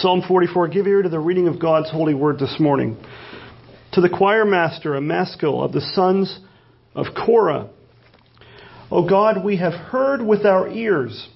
[0.00, 2.96] Psalm 44, give ear to the reading of God's holy word this morning.
[3.92, 6.40] To the choir master, a maskil of the sons
[6.96, 7.70] of Korah.
[8.90, 11.28] O God, we have heard with our ears.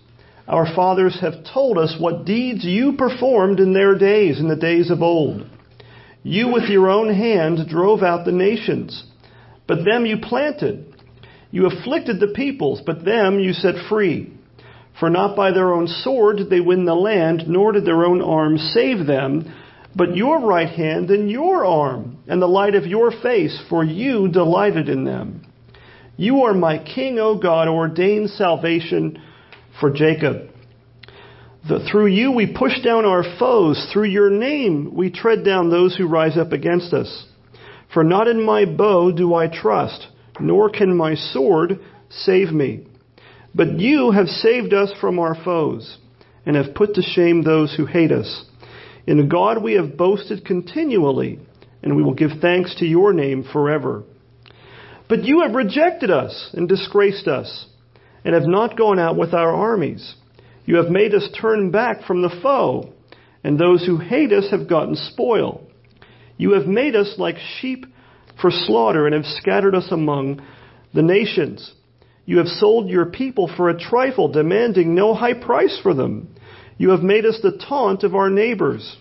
[0.49, 4.91] Our fathers have told us what deeds you performed in their days, in the days
[4.91, 5.47] of old.
[6.25, 9.05] You with your own hand drove out the nations,
[9.69, 10.97] but them you planted.
[11.53, 14.33] You afflicted the peoples, but them you set free.
[14.99, 18.21] For not by their own sword did they win the land, nor did their own
[18.21, 19.55] arm save them,
[19.95, 24.29] but your right hand and your arm, and the light of your face, for you
[24.29, 25.47] delighted in them.
[26.17, 29.23] You are my king, O God, ordained salvation
[29.81, 30.49] for Jacob.
[31.69, 33.89] The, through you we push down our foes.
[33.93, 37.27] Through your name we tread down those who rise up against us.
[37.95, 40.09] For not in my bow do I trust,
[40.41, 41.79] nor can my sword
[42.11, 42.88] save me.
[43.55, 45.99] But you have saved us from our foes,
[46.45, 48.45] and have put to shame those who hate us.
[49.07, 51.39] In God we have boasted continually,
[51.83, 54.05] and we will give thanks to your name forever.
[55.09, 57.67] But you have rejected us and disgraced us,
[58.25, 60.15] and have not gone out with our armies.
[60.67, 62.93] You have made us turn back from the foe,
[63.43, 65.67] and those who hate us have gotten spoil.
[66.37, 67.87] You have made us like sheep
[68.41, 70.43] for slaughter, and have scattered us among
[70.93, 71.73] the nations.
[72.29, 76.29] You have sold your people for a trifle, demanding no high price for them.
[76.77, 78.99] You have made us the taunt of our neighbors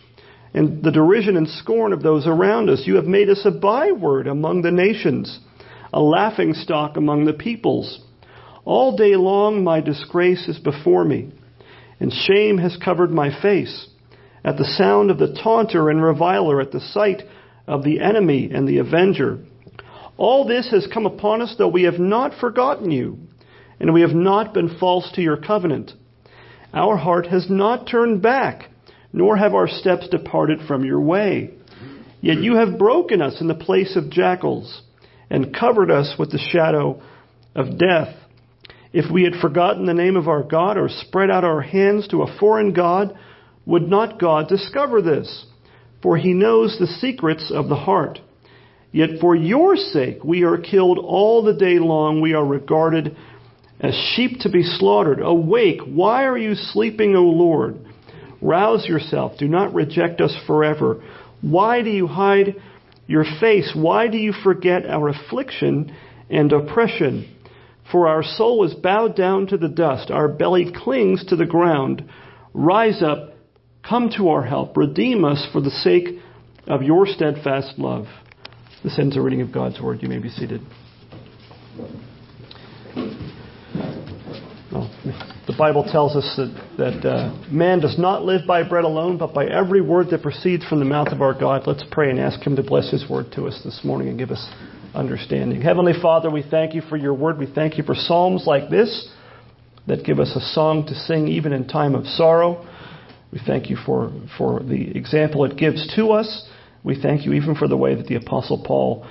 [0.54, 2.84] and the derision and scorn of those around us.
[2.86, 5.42] You have made us a byword among the nations,
[5.92, 8.00] a laughing stock among the peoples.
[8.64, 11.34] All day long my disgrace is before me,
[12.00, 13.90] and shame has covered my face.
[14.46, 17.24] At the sound of the taunter and reviler, at the sight
[17.68, 19.40] of the enemy and the avenger,
[20.18, 23.20] all this has come upon us, though we have not forgotten you,
[23.80, 25.92] and we have not been false to your covenant.
[26.74, 28.70] Our heart has not turned back,
[29.14, 31.52] nor have our steps departed from your way.
[32.20, 34.82] Yet you have broken us in the place of jackals,
[35.30, 37.02] and covered us with the shadow
[37.54, 38.16] of death.
[38.94, 42.24] If we had forgotten the name of our God, or spread out our hands to
[42.24, 43.18] a foreign God,
[43.66, 45.46] would not God discover this?
[46.02, 48.20] For he knows the secrets of the heart.
[48.98, 52.20] Yet for your sake we are killed all the day long.
[52.20, 53.16] We are regarded
[53.80, 55.20] as sheep to be slaughtered.
[55.22, 55.82] Awake!
[55.86, 57.78] Why are you sleeping, O Lord?
[58.42, 59.38] Rouse yourself.
[59.38, 61.04] Do not reject us forever.
[61.42, 62.56] Why do you hide
[63.06, 63.72] your face?
[63.76, 65.96] Why do you forget our affliction
[66.32, 67.32] and oppression?
[67.92, 70.10] For our soul is bowed down to the dust.
[70.10, 72.04] Our belly clings to the ground.
[72.56, 73.36] Rise up.
[73.88, 74.76] Come to our help.
[74.76, 76.18] Redeem us for the sake
[76.66, 78.08] of your steadfast love.
[78.84, 80.02] This ends the reading of God's Word.
[80.02, 80.62] You may be seated.
[84.72, 84.92] Well,
[85.48, 89.34] the Bible tells us that, that uh, man does not live by bread alone, but
[89.34, 91.64] by every word that proceeds from the mouth of our God.
[91.66, 94.30] Let's pray and ask Him to bless His Word to us this morning and give
[94.30, 94.46] us
[94.94, 95.62] understanding.
[95.62, 97.40] Heavenly Father, we thank you for your Word.
[97.40, 99.10] We thank you for psalms like this
[99.88, 102.68] that give us a song to sing even in time of sorrow.
[103.32, 106.48] We thank you for, for the example it gives to us.
[106.84, 109.08] We thank you even for the way that the Apostle Paul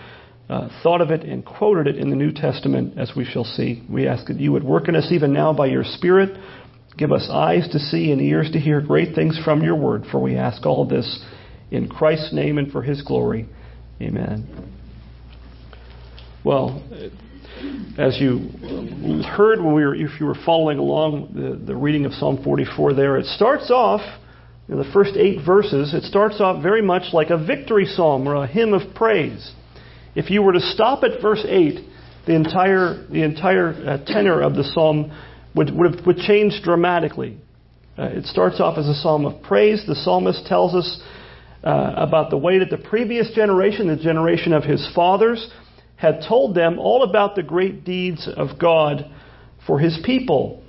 [0.49, 3.82] uh, thought of it and quoted it in the New Testament, as we shall see.
[3.91, 6.38] We ask that you would work in us even now by your Spirit.
[6.97, 10.21] Give us eyes to see and ears to hear great things from your word, for
[10.21, 11.25] we ask all this
[11.71, 13.49] in Christ's name and for his glory.
[14.00, 14.72] Amen.
[16.44, 16.82] Well,
[17.99, 18.50] as you
[19.26, 22.94] heard when we were, if you were following along the, the reading of Psalm 44
[22.94, 24.00] there, it starts off
[24.69, 28.34] in the first eight verses, it starts off very much like a victory psalm or
[28.34, 29.53] a hymn of praise.
[30.15, 31.78] If you were to stop at verse 8,
[32.27, 35.16] the entire, the entire uh, tenor of the psalm
[35.55, 37.38] would, would, would change dramatically.
[37.97, 39.84] Uh, it starts off as a psalm of praise.
[39.87, 41.00] The psalmist tells us
[41.62, 45.49] uh, about the way that the previous generation, the generation of his fathers,
[45.97, 49.10] had told them all about the great deeds of God
[49.66, 50.62] for his people.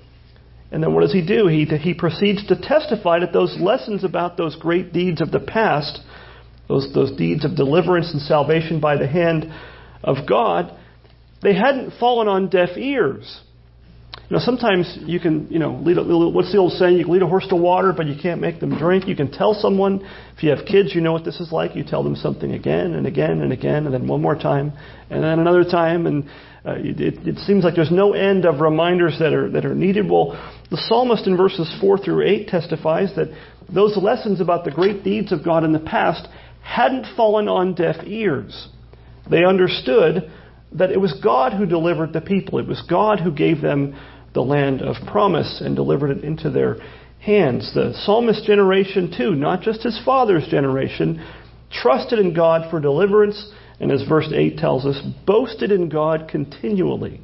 [0.72, 1.48] And then what does he do?
[1.48, 6.00] He, he proceeds to testify that those lessons about those great deeds of the past,
[6.68, 9.52] those, those deeds of deliverance and salvation by the hand
[10.04, 10.78] of God,
[11.42, 13.42] they hadn't fallen on deaf ears.
[14.30, 16.98] You know, sometimes you can, you know, lead a, what's the old saying?
[16.98, 19.08] You can lead a horse to water, but you can't make them drink.
[19.08, 20.06] You can tell someone,
[20.36, 21.78] if you have kids, you know what this is like.
[21.78, 24.74] You tell them something again and again and again, and then one more time,
[25.10, 26.26] and then another time, and
[26.66, 30.10] uh, it, it seems like there's no end of reminders that are that are needed.
[30.10, 30.34] Well,
[30.70, 33.30] the psalmist in verses four through eight testifies that
[33.74, 36.28] those lessons about the great deeds of God in the past
[36.62, 38.68] hadn't fallen on deaf ears.
[39.30, 40.32] They understood
[40.74, 42.60] that it was God who delivered the people.
[42.60, 43.98] It was God who gave them
[44.34, 46.78] the land of promise and delivered it into their
[47.20, 47.72] hands.
[47.74, 51.26] The psalmist generation, too, not just his father's generation,
[51.72, 57.22] trusted in God for deliverance, and as verse 8 tells us, boasted in God continually.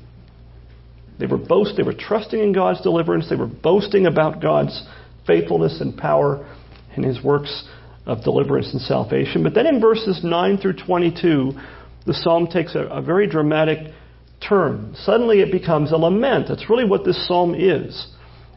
[1.20, 4.84] They were boast, they were trusting in God's deliverance, they were boasting about God's
[5.26, 6.46] faithfulness and power
[6.96, 7.64] and his works
[8.06, 9.44] of deliverance and salvation.
[9.44, 11.52] But then in verses 9 through 22,
[12.06, 13.94] the psalm takes a, a very dramatic
[14.48, 14.94] turn.
[14.98, 16.48] Suddenly it becomes a lament.
[16.50, 18.08] That's really what this psalm is.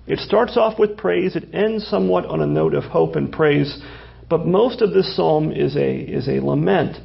[0.07, 3.81] It starts off with praise, it ends somewhat on a note of hope and praise,
[4.29, 6.97] but most of this psalm is a, is a lament.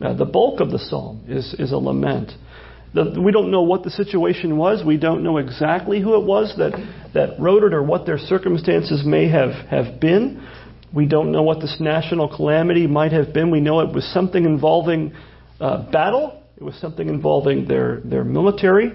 [0.00, 2.32] Uh, the bulk of the psalm is, is a lament.
[2.94, 4.82] The, we don't know what the situation was.
[4.84, 6.72] We don't know exactly who it was that,
[7.14, 10.46] that wrote it or what their circumstances may have, have been.
[10.94, 13.50] We don't know what this national calamity might have been.
[13.50, 15.12] We know it was something involving
[15.60, 18.92] uh, battle, it was something involving their, their military.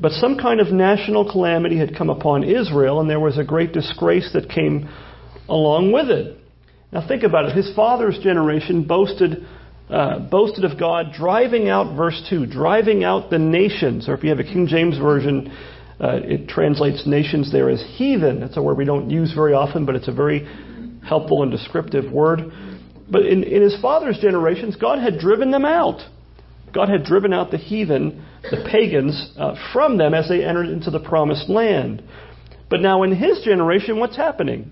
[0.00, 3.72] But some kind of national calamity had come upon Israel, and there was a great
[3.72, 4.88] disgrace that came
[5.48, 6.36] along with it.
[6.92, 7.56] Now, think about it.
[7.56, 9.46] His father's generation boasted
[9.90, 14.08] uh, boasted of God driving out, verse 2, driving out the nations.
[14.08, 15.50] Or if you have a King James Version,
[16.00, 18.40] uh, it translates nations there as heathen.
[18.40, 20.46] That's a word we don't use very often, but it's a very
[21.06, 22.52] helpful and descriptive word.
[23.10, 26.00] But in, in his father's generations, God had driven them out.
[26.74, 30.90] God had driven out the heathen, the pagans, uh, from them as they entered into
[30.90, 32.02] the promised land.
[32.68, 34.70] But now in his generation, what's happening?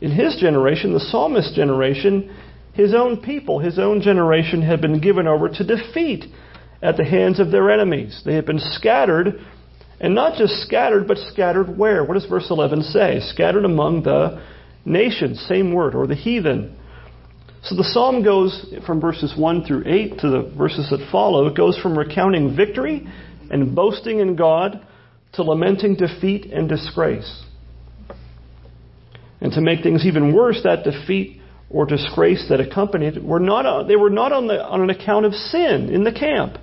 [0.00, 2.34] In his generation, the psalmist generation,
[2.80, 6.24] his own people, his own generation, had been given over to defeat
[6.82, 8.22] at the hands of their enemies.
[8.24, 9.44] They had been scattered,
[10.00, 12.04] and not just scattered, but scattered where?
[12.04, 13.20] What does verse 11 say?
[13.20, 14.42] Scattered among the
[14.84, 16.76] nations, same word, or the heathen.
[17.62, 21.46] So the psalm goes from verses 1 through 8 to the verses that follow.
[21.46, 23.06] It goes from recounting victory
[23.50, 24.86] and boasting in God
[25.34, 27.44] to lamenting defeat and disgrace.
[29.42, 31.39] And to make things even worse, that defeat
[31.70, 35.24] or disgrace that accompanied were not uh, they were not on the on an account
[35.24, 36.58] of sin in the camp.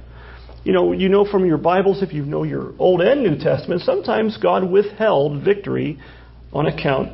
[0.63, 3.81] You know, you know from your Bibles if you know your Old and New Testament,
[3.81, 5.97] sometimes God withheld victory
[6.51, 7.09] on account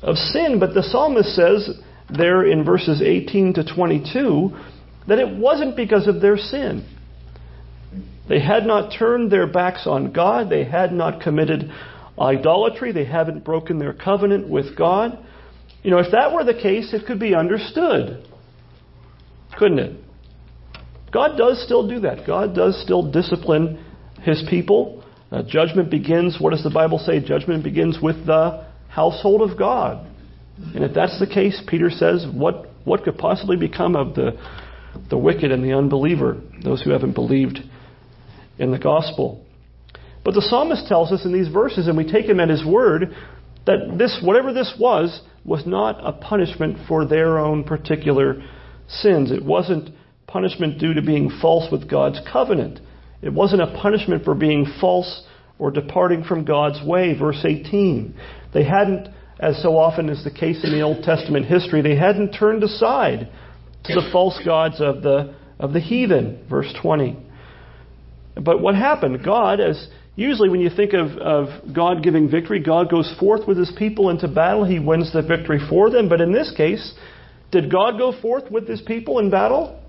[0.00, 1.70] of sin, but the psalmist says
[2.08, 4.56] there in verses 18 to 22
[5.06, 6.86] that it wasn't because of their sin.
[8.28, 11.70] They had not turned their backs on God, they had not committed
[12.18, 15.18] idolatry, they haven't broken their covenant with God.
[15.82, 18.26] You know, if that were the case, it could be understood.
[19.58, 20.04] Couldn't it?
[21.12, 22.26] God does still do that.
[22.26, 23.84] God does still discipline
[24.22, 25.04] his people.
[25.30, 27.20] Uh, judgment begins, what does the Bible say?
[27.24, 30.06] Judgment begins with the household of God.
[30.74, 34.32] And if that's the case, Peter says, what, what could possibly become of the,
[35.08, 37.60] the wicked and the unbeliever, those who haven't believed
[38.58, 39.44] in the gospel?
[40.24, 43.14] But the psalmist tells us in these verses, and we take him at his word,
[43.66, 48.42] that this, whatever this was, was not a punishment for their own particular
[48.86, 49.30] sins.
[49.30, 49.90] It wasn't
[50.26, 52.80] punishment due to being false with God's covenant.
[53.22, 55.26] It wasn't a punishment for being false
[55.58, 57.18] or departing from God's way.
[57.18, 58.14] Verse 18.
[58.52, 59.08] They hadn't,
[59.40, 63.28] as so often is the case in the Old Testament history, they hadn't turned aside
[63.84, 66.46] to the false gods of the, of the heathen.
[66.48, 67.16] Verse 20.
[68.36, 69.24] But what happened?
[69.24, 73.56] God, as Usually, when you think of, of God giving victory, God goes forth with
[73.56, 74.64] his people into battle.
[74.64, 76.08] He wins the victory for them.
[76.08, 76.92] But in this case,
[77.52, 79.80] did God go forth with his people in battle?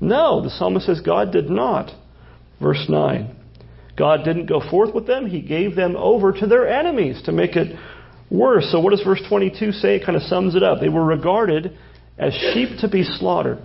[0.00, 0.40] No.
[0.44, 1.90] The psalmist says God did not.
[2.62, 3.34] Verse 9.
[3.98, 5.26] God didn't go forth with them.
[5.26, 7.76] He gave them over to their enemies to make it
[8.30, 8.70] worse.
[8.70, 9.96] So, what does verse 22 say?
[9.96, 10.78] It kind of sums it up.
[10.80, 11.76] They were regarded
[12.16, 13.58] as sheep to be slaughtered.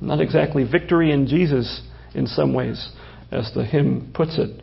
[0.00, 1.82] Not exactly victory in Jesus
[2.14, 2.88] in some ways
[3.30, 4.62] as the hymn puts it.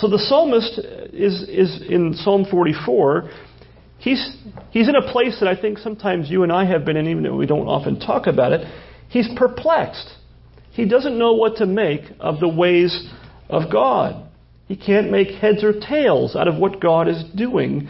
[0.00, 0.78] So the psalmist
[1.12, 3.30] is, is in Psalm 44.
[3.98, 4.34] He's,
[4.70, 7.22] he's in a place that I think sometimes you and I have been in, even
[7.22, 8.66] though we don't often talk about it.
[9.10, 10.08] He's perplexed.
[10.70, 13.10] He doesn't know what to make of the ways
[13.50, 14.26] of God.
[14.68, 17.86] He can't make heads or tails out of what God is doing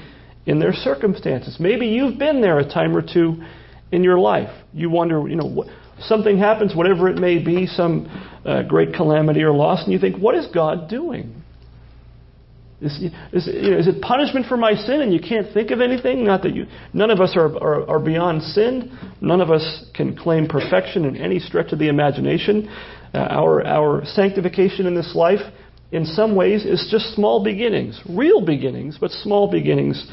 [0.47, 1.59] in their circumstances.
[1.61, 3.40] Maybe you've been there a time or two
[3.93, 4.50] in your life.
[4.73, 5.64] You wonder, you know,
[6.00, 8.07] something happens, whatever it may be, some
[8.45, 11.39] uh, great calamity or loss, and you think, what is God doing?
[12.80, 12.99] Is,
[13.32, 16.25] is, you know, is, it punishment for my sin and you can't think of anything?
[16.25, 18.99] Not that you, none of us are, are, are, beyond sin.
[19.20, 22.68] None of us can claim perfection in any stretch of the imagination.
[23.12, 25.40] Uh, our, our sanctification in this life,
[25.92, 30.10] in some ways, is just small beginnings, real beginnings, but small beginnings.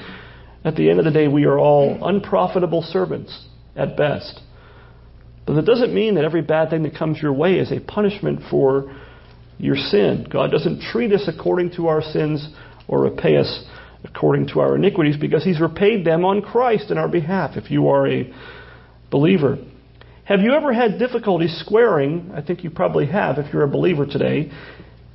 [0.66, 3.46] At the end of the day, we are all unprofitable servants
[3.78, 4.42] at best.
[5.46, 8.42] But that doesn't mean that every bad thing that comes your way is a punishment
[8.52, 8.94] for
[9.58, 10.28] your sin.
[10.30, 12.48] God doesn't treat us according to our sins
[12.88, 13.66] or repay us
[14.04, 17.90] according to our iniquities, because he's repaid them on Christ in our behalf, if you
[17.90, 18.32] are a
[19.10, 19.58] believer.
[20.24, 22.32] Have you ever had difficulty squaring?
[22.34, 24.52] I think you probably have if you're a believer today.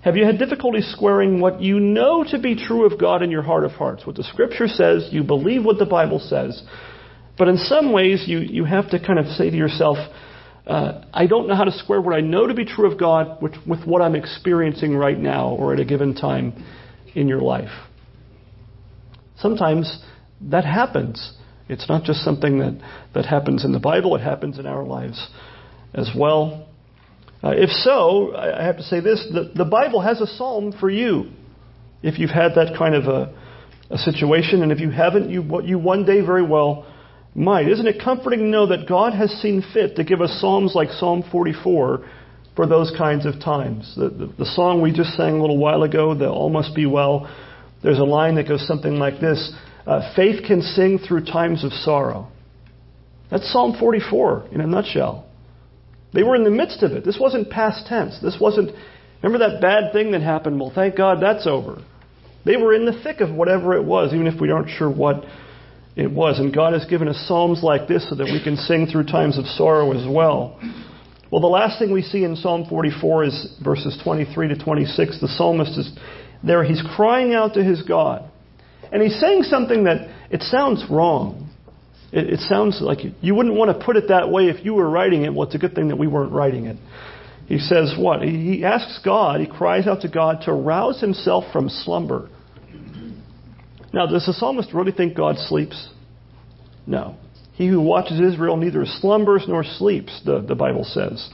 [0.02, 3.42] Have you had difficulty squaring what you know to be true of God in your
[3.42, 4.04] heart of hearts?
[4.04, 6.62] What the Scripture says, you believe what the Bible says,
[7.38, 9.96] but in some ways you, you have to kind of say to yourself,
[10.66, 13.42] uh, I don't know how to square what I know to be true of God
[13.42, 16.64] with, with what I'm experiencing right now or at a given time
[17.14, 17.70] in your life.
[19.38, 20.02] Sometimes
[20.40, 21.32] that happens.
[21.68, 22.80] It's not just something that,
[23.14, 25.28] that happens in the Bible, it happens in our lives
[25.94, 26.68] as well.
[27.42, 30.88] Uh, if so, I have to say this the, the Bible has a psalm for
[30.88, 31.30] you.
[32.02, 33.34] If you've had that kind of a,
[33.90, 36.86] a situation, and if you haven't, you, you one day very well
[37.34, 37.68] might.
[37.68, 40.90] Isn't it comforting to know that God has seen fit to give us psalms like
[40.90, 42.04] Psalm 44
[42.54, 43.94] for those kinds of times?
[43.96, 46.86] The, the, the song we just sang a little while ago, the All Must Be
[46.86, 47.32] Well,
[47.82, 49.52] there's a line that goes something like this
[49.86, 52.28] uh, Faith can sing through times of sorrow.
[53.30, 55.26] That's Psalm 44 in a nutshell.
[56.12, 57.04] They were in the midst of it.
[57.04, 58.18] This wasn't past tense.
[58.22, 58.70] This wasn't,
[59.22, 60.60] remember that bad thing that happened?
[60.60, 61.82] Well, thank God that's over.
[62.44, 65.24] They were in the thick of whatever it was, even if we aren't sure what
[65.96, 66.38] it was.
[66.38, 69.38] And God has given us psalms like this so that we can sing through times
[69.38, 70.58] of sorrow as well.
[71.30, 75.20] Well, the last thing we see in Psalm 44 is verses 23 to 26.
[75.20, 75.90] The psalmist is
[76.44, 78.30] there, he's crying out to his God.
[78.90, 81.50] And he's saying something that it sounds wrong.
[82.12, 84.88] It, it sounds like you, wouldn't want to put it that way if you were
[84.88, 85.32] writing it.
[85.32, 86.76] Well, it's a good thing that we weren't writing it.
[87.46, 88.22] He says what?
[88.22, 92.28] He asks God, he cries out to God to rouse himself from slumber.
[93.92, 95.88] Now, does the psalmist really think God sleeps?
[96.86, 97.16] No.
[97.52, 101.28] He who watches Israel neither slumbers nor sleeps, the, the Bible says.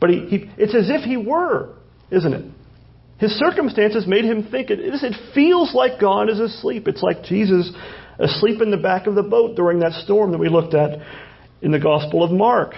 [0.00, 1.74] But he, he, it's as if he were,
[2.10, 2.44] isn't it?
[3.18, 6.88] His circumstances made him think it, it feels like God is asleep.
[6.88, 7.70] It's like Jesus
[8.18, 11.00] asleep in the back of the boat during that storm that we looked at
[11.60, 12.74] in the Gospel of Mark.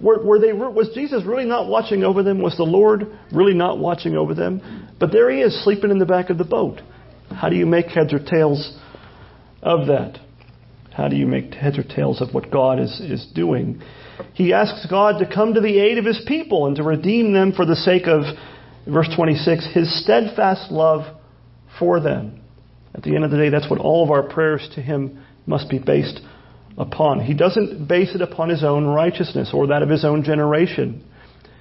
[0.00, 2.40] Were, were they, was Jesus really not watching over them?
[2.40, 4.88] Was the Lord really not watching over them?
[4.98, 6.80] But there he is, sleeping in the back of the boat.
[7.34, 8.76] How do you make heads or tails
[9.62, 10.18] of that?
[10.92, 13.82] How do you make heads or tails of what God is, is doing?
[14.32, 17.52] He asks God to come to the aid of his people and to redeem them
[17.52, 18.22] for the sake of,
[18.86, 21.02] verse 26, his steadfast love
[21.78, 22.40] for them.
[22.94, 25.68] At the end of the day, that's what all of our prayers to him must
[25.68, 26.20] be based
[26.78, 27.20] upon.
[27.20, 31.04] He doesn't base it upon his own righteousness or that of his own generation.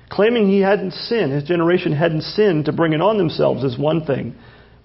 [0.10, 4.06] Claiming he hadn't sinned, his generation hadn't sinned to bring it on themselves is one
[4.06, 4.36] thing.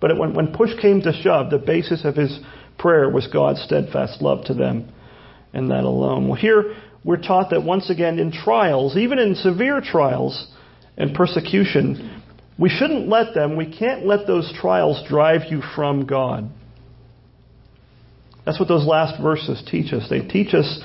[0.00, 2.38] But when, when push came to shove, the basis of his
[2.78, 4.92] prayer was God's steadfast love to them
[5.52, 6.28] and that alone.
[6.28, 6.74] Well, here
[7.04, 10.48] we're taught that once again in trials, even in severe trials
[10.96, 12.22] and persecution,
[12.58, 16.50] we shouldn't let them, we can't let those trials drive you from God.
[18.44, 20.08] That's what those last verses teach us.
[20.08, 20.80] They teach us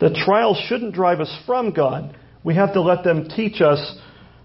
[0.00, 2.16] that trials shouldn't drive us from God.
[2.44, 3.98] We have to let them teach us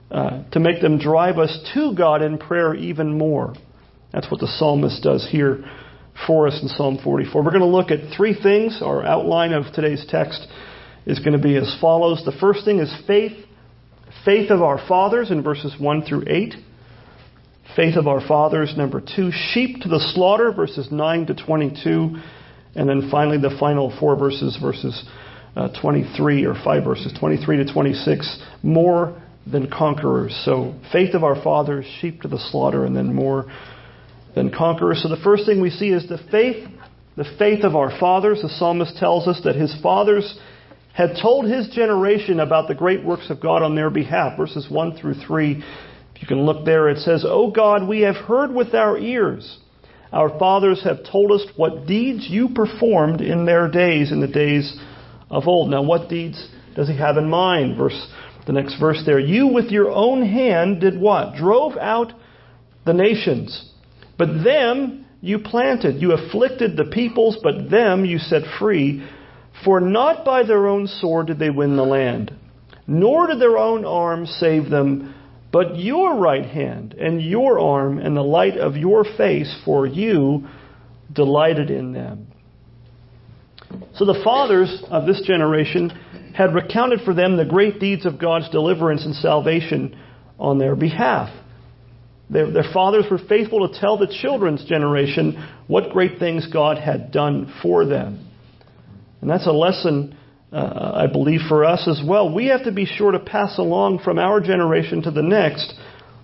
[0.09, 3.53] uh, to make them drive us to God in prayer even more.
[4.13, 5.63] That's what the psalmist does here
[6.27, 7.43] for us in Psalm 44.
[7.43, 8.79] We're going to look at three things.
[8.81, 10.47] Our outline of today's text
[11.05, 12.21] is going to be as follows.
[12.23, 13.33] The first thing is faith,
[14.23, 16.53] faith of our fathers in verses 1 through 8.
[17.75, 19.31] Faith of our fathers, number 2.
[19.31, 22.15] Sheep to the slaughter, verses 9 to 22.
[22.75, 25.03] And then finally, the final four verses, verses
[25.55, 28.43] uh, 23 or five verses, 23 to 26.
[28.61, 29.19] More
[29.51, 30.39] than conquerors.
[30.45, 33.45] So, faith of our fathers, sheep to the slaughter, and then more
[34.35, 35.01] than conquerors.
[35.03, 36.67] So the first thing we see is the faith,
[37.15, 38.41] the faith of our fathers.
[38.41, 40.37] The psalmist tells us that his fathers
[40.93, 44.37] had told his generation about the great works of God on their behalf.
[44.37, 45.63] Verses 1 through 3.
[46.15, 49.57] If you can look there, it says, O God, we have heard with our ears.
[50.11, 54.77] Our fathers have told us what deeds you performed in their days, in the days
[55.31, 55.71] of old.
[55.71, 57.77] Now, what deeds does he have in mind?
[57.77, 58.07] Verse,
[58.45, 59.19] the next verse there.
[59.19, 61.35] You with your own hand did what?
[61.35, 62.13] Drove out
[62.85, 63.71] the nations.
[64.17, 66.01] But them you planted.
[66.01, 69.07] You afflicted the peoples, but them you set free.
[69.63, 72.35] For not by their own sword did they win the land,
[72.85, 75.15] nor did their own arm save them,
[75.51, 80.47] but your right hand and your arm and the light of your face, for you
[81.13, 82.27] delighted in them.
[83.95, 85.89] So the fathers of this generation
[86.35, 89.97] had recounted for them the great deeds of God's deliverance and salvation
[90.39, 91.29] on their behalf.
[92.29, 97.11] Their, their, fathers were faithful to tell the children's generation what great things God had
[97.11, 98.29] done for them.
[99.21, 100.17] And that's a lesson,
[100.51, 102.33] uh, I believe, for us as well.
[102.33, 105.73] We have to be sure to pass along from our generation to the next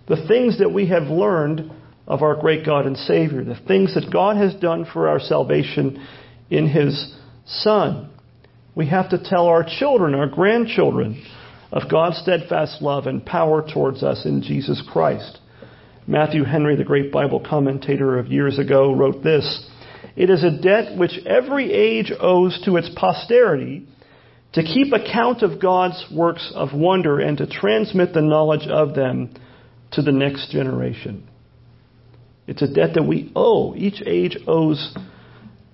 [0.08, 1.72] the things that we have learned
[2.08, 6.06] of our great God and Savior, the things that God has done for our salvation
[6.50, 7.16] in His
[7.46, 8.10] Son.
[8.76, 11.24] We have to tell our children, our grandchildren,
[11.72, 15.40] of God's steadfast love and power towards us in Jesus Christ.
[16.10, 19.64] Matthew Henry, the great Bible commentator of years ago, wrote this
[20.16, 23.86] It is a debt which every age owes to its posterity
[24.54, 29.36] to keep account of God's works of wonder and to transmit the knowledge of them
[29.92, 31.30] to the next generation.
[32.48, 33.76] It's a debt that we owe.
[33.76, 34.98] Each age owes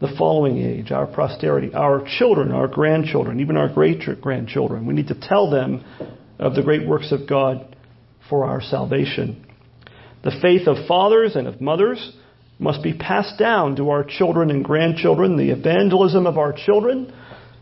[0.02, 4.86] the following age, our posterity, our children, our grandchildren, even our great grandchildren.
[4.86, 5.86] We need to tell them
[6.38, 7.74] of the great works of God
[8.30, 9.45] for our salvation.
[10.26, 12.12] The faith of fathers and of mothers
[12.58, 15.38] must be passed down to our children and grandchildren.
[15.38, 17.14] The evangelism of our children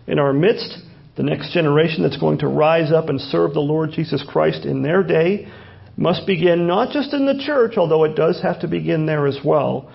[0.07, 0.77] in our midst,
[1.17, 4.81] the next generation that's going to rise up and serve the Lord Jesus Christ in
[4.81, 5.51] their day,
[5.97, 9.39] must begin not just in the church, although it does have to begin there as
[9.43, 9.91] well,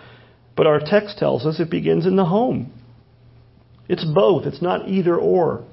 [0.55, 2.71] but our text tells us it begins in the home.
[3.89, 5.65] It's both, it's not either or.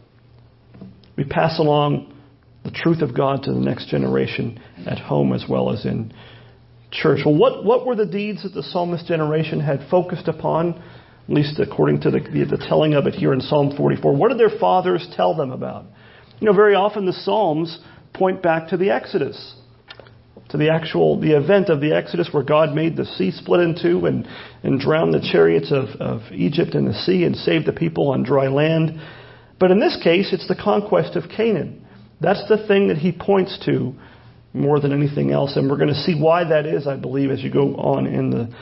[1.17, 2.13] We pass along
[2.63, 6.13] the truth of God to the next generation at home as well as in
[7.01, 7.19] church.
[7.25, 10.81] Well, what, what were the deeds that the psalmist generation had focused upon?
[11.27, 14.15] At least according to the, the, the telling of it here in Psalm 44.
[14.15, 15.85] What did their fathers tell them about?
[16.39, 17.79] You know, very often the Psalms
[18.13, 19.55] point back to the Exodus
[20.49, 23.77] to the actual the event of the Exodus where God made the sea split in
[23.81, 24.27] two and,
[24.63, 28.23] and drowned the chariots of, of Egypt in the sea and saved the people on
[28.23, 28.99] dry land.
[29.59, 31.85] But in this case, it's the conquest of Canaan.
[32.21, 33.95] That's the thing that he points to
[34.55, 35.55] more than anything else.
[35.55, 38.29] And we're going to see why that is, I believe, as you go on in
[38.29, 38.55] the,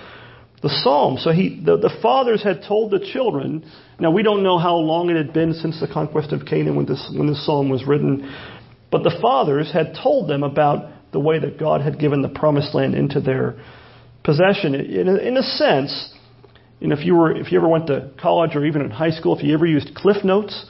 [0.61, 1.17] the psalm.
[1.19, 3.69] So he, the, the fathers had told the children.
[3.99, 6.85] Now we don't know how long it had been since the conquest of Canaan when
[6.85, 8.33] this when this psalm was written,
[8.91, 12.73] but the fathers had told them about the way that God had given the promised
[12.73, 13.55] land into their
[14.23, 14.73] possession.
[14.73, 16.13] In a, in a sense,
[16.81, 19.37] know, if you were if you ever went to college or even in high school,
[19.37, 20.65] if you ever used Cliff Notes,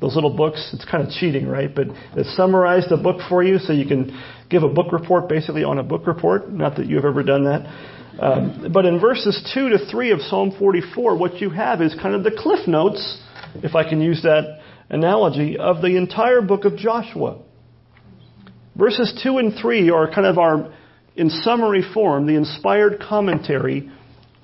[0.00, 1.74] those little books, it's kind of cheating, right?
[1.74, 5.64] But it summarized the book for you so you can give a book report basically
[5.64, 6.50] on a book report.
[6.50, 7.66] Not that you've ever done that.
[8.20, 12.14] Um, but in verses 2 to 3 of Psalm 44, what you have is kind
[12.14, 13.22] of the Cliff Notes,
[13.56, 17.42] if I can use that analogy, of the entire book of Joshua.
[18.74, 20.74] Verses 2 and 3 are kind of our,
[21.14, 23.90] in summary form, the inspired commentary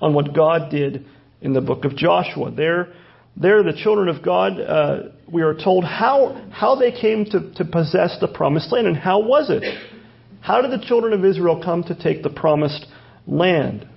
[0.01, 1.05] on what God did
[1.41, 2.51] in the book of Joshua.
[2.51, 2.93] There,
[3.35, 4.97] there the children of God, uh,
[5.31, 9.19] we are told how, how they came to, to possess the promised land and how
[9.21, 9.63] was it?
[10.41, 12.85] How did the children of Israel come to take the promised
[13.25, 13.87] land?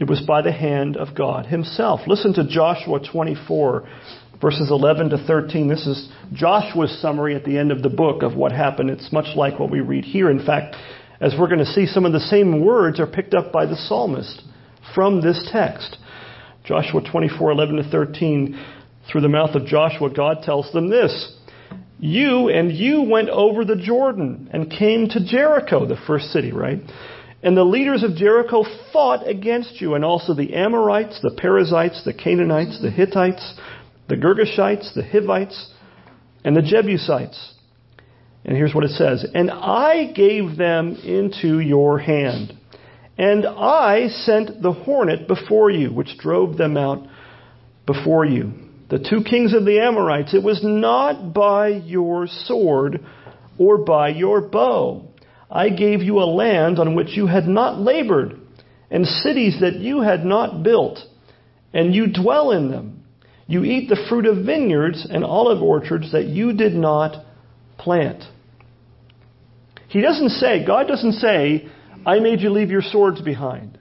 [0.00, 2.00] It was by the hand of God Himself.
[2.06, 3.88] Listen to Joshua 24,
[4.40, 5.68] verses 11 to 13.
[5.68, 8.90] This is Joshua's summary at the end of the book of what happened.
[8.90, 10.30] It's much like what we read here.
[10.30, 10.76] In fact,
[11.20, 13.76] as we're going to see, some of the same words are picked up by the
[13.76, 14.42] psalmist
[14.94, 15.96] from this text.
[16.64, 18.66] Joshua 24, 11 to 13.
[19.10, 21.36] Through the mouth of Joshua, God tells them this.
[21.98, 26.80] You and you went over the Jordan and came to Jericho, the first city, right?
[27.42, 32.14] And the leaders of Jericho fought against you, and also the Amorites, the Perizzites, the
[32.14, 33.54] Canaanites, the Hittites,
[34.08, 35.70] the Girgashites, the Hivites,
[36.44, 37.54] and the Jebusites.
[38.44, 42.58] And here's what it says And I gave them into your hand.
[43.22, 47.06] And I sent the hornet before you, which drove them out
[47.86, 48.52] before you.
[48.90, 52.98] The two kings of the Amorites, it was not by your sword
[53.58, 55.06] or by your bow.
[55.48, 58.40] I gave you a land on which you had not labored,
[58.90, 60.98] and cities that you had not built,
[61.72, 63.04] and you dwell in them.
[63.46, 67.24] You eat the fruit of vineyards and olive orchards that you did not
[67.78, 68.24] plant.
[69.86, 71.68] He doesn't say, God doesn't say,
[72.06, 73.78] I made you leave your swords behind.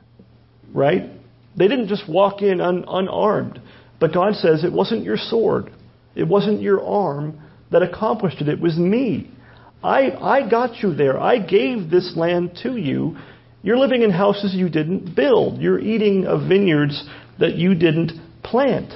[0.73, 1.09] Right?
[1.57, 3.61] They didn't just walk in un- unarmed.
[3.99, 5.71] But God says, it wasn't your sword,
[6.15, 7.39] it wasn't your arm
[7.71, 9.31] that accomplished it, it was me.
[9.83, 11.19] I, I got you there.
[11.19, 13.17] I gave this land to you.
[13.63, 15.59] You're living in houses you didn't build.
[15.59, 17.07] You're eating of vineyards
[17.39, 18.11] that you didn't
[18.43, 18.93] plant.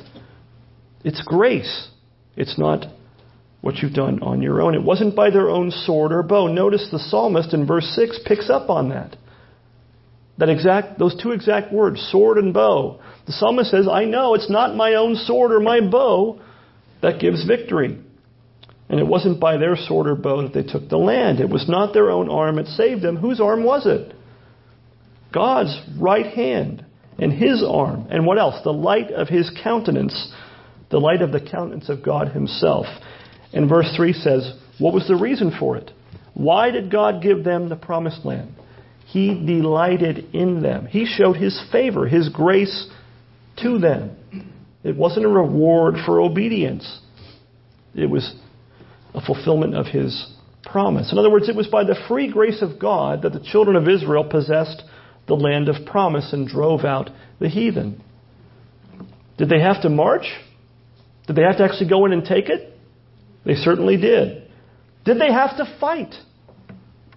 [1.03, 1.89] It's grace.
[2.35, 2.85] It's not
[3.65, 4.75] what you've done on your own.
[4.75, 6.45] It wasn't by their own sword or bow.
[6.45, 9.17] Notice the psalmist in verse 6 picks up on that.
[10.37, 13.01] That exact, those two exact words, sword and bow.
[13.25, 16.39] The psalmist says, I know it's not my own sword or my bow
[17.01, 17.97] that gives victory.
[18.87, 21.39] And it wasn't by their sword or bow that they took the land.
[21.39, 23.15] It was not their own arm that saved them.
[23.15, 24.13] Whose arm was it?
[25.33, 26.85] God's right hand
[27.17, 28.09] and his arm.
[28.11, 28.63] And what else?
[28.63, 30.31] The light of his countenance
[30.91, 32.85] the light of the countenance of God Himself.
[33.55, 35.89] And verse 3 says, What was the reason for it?
[36.33, 38.53] Why did God give them the promised land?
[39.07, 40.85] He delighted in them.
[40.87, 42.87] He showed His favor, His grace
[43.63, 44.17] to them.
[44.83, 46.99] It wasn't a reward for obedience.
[47.95, 48.35] It was
[49.13, 50.33] a fulfillment of His
[50.65, 51.13] promise.
[51.13, 53.87] In other words, it was by the free grace of God that the children of
[53.87, 54.83] Israel possessed
[55.27, 58.03] the land of promise and drove out the heathen.
[59.37, 60.25] Did they have to march?
[61.27, 62.74] Did they have to actually go in and take it?
[63.45, 64.49] They certainly did.
[65.05, 66.15] Did they have to fight?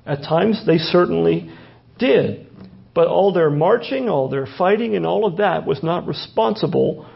[0.07, 1.51] At times, they certainly
[1.99, 2.47] did.
[2.95, 7.09] But all their marching, all their fighting, and all of that was not responsible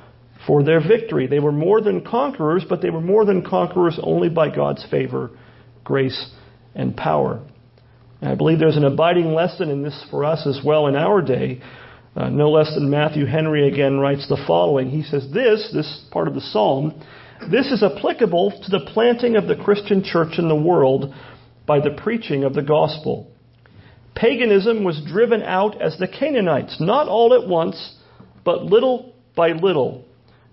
[0.46, 1.26] for their victory.
[1.26, 5.30] They were more than conquerors, but they were more than conquerors only by God's favor,
[5.84, 6.30] grace,
[6.74, 7.42] and power.
[8.20, 11.20] And I believe there's an abiding lesson in this for us as well in our
[11.20, 11.60] day.
[12.14, 14.90] Uh, no less than Matthew Henry again writes the following.
[14.90, 17.02] He says, This, this part of the psalm,
[17.50, 21.14] this is applicable to the planting of the Christian church in the world
[21.66, 23.30] by the preaching of the gospel.
[24.14, 27.94] Paganism was driven out as the Canaanites, not all at once,
[28.44, 30.04] but little by little,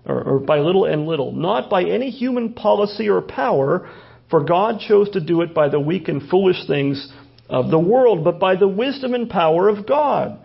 [0.06, 3.88] or, or, by little and little, not by any human policy or power,
[4.30, 7.12] for God chose to do it by the weak and foolish things
[7.48, 10.38] of the world, but by the wisdom and power of God.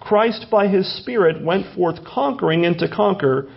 [0.00, 3.48] Christ, by his Spirit, went forth conquering and to conquer,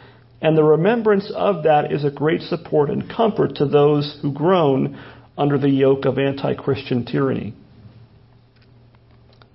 [0.41, 5.01] and the remembrance of that is a great support and comfort to those who groan
[5.37, 7.53] under the yoke of anti Christian tyranny.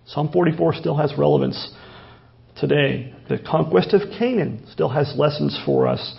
[0.06, 1.74] Psalm 44 still has relevance
[2.56, 3.14] today.
[3.28, 6.14] The conquest of Canaan still has lessons for us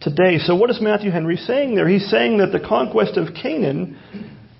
[0.00, 0.38] today.
[0.38, 1.88] So, what is Matthew Henry saying there?
[1.88, 3.98] He's saying that the conquest of Canaan,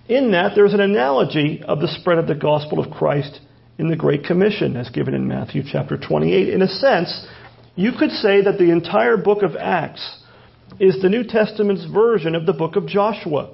[0.09, 3.41] in that there's an analogy of the spread of the gospel of Christ
[3.79, 6.49] in the Great Commission, as given in Matthew chapter 28.
[6.49, 7.27] In a sense,
[7.75, 10.19] you could say that the entire book of Acts
[10.79, 13.51] is the New Testament's version of the book of Joshua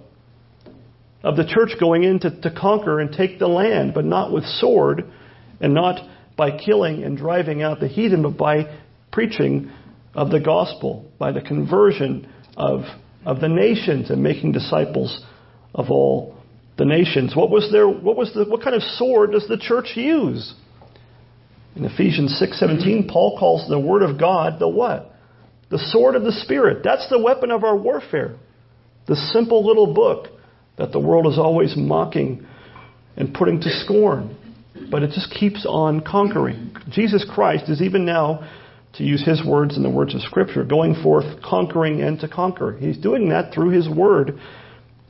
[1.23, 4.45] of the church going in to, to conquer and take the land, but not with
[4.45, 5.05] sword
[5.61, 6.01] and not
[6.37, 8.79] by killing and driving out the heathen, but by
[9.11, 9.71] preaching
[10.15, 12.83] of the gospel, by the conversion of,
[13.25, 15.25] of the nations and making disciples
[15.75, 16.37] of all
[16.77, 17.35] the nations.
[17.35, 20.55] What was their what was the what kind of sword does the church use?
[21.79, 23.09] In Ephesians 6:17, mm-hmm.
[23.09, 25.13] Paul calls the word of God the what?
[25.71, 26.83] The sword of the spirit.
[26.83, 28.35] That's the weapon of our warfare.
[29.07, 30.27] The simple little book
[30.77, 32.47] that the world is always mocking
[33.17, 34.37] and putting to scorn.
[34.91, 36.77] But it just keeps on conquering.
[36.91, 38.49] Jesus Christ is even now,
[38.95, 42.77] to use his words and the words of Scripture, going forth conquering and to conquer.
[42.79, 44.39] He's doing that through his word